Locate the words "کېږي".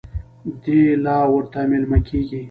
2.07-2.39